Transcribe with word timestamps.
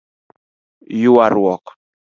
Yuaruok; 1.01 1.65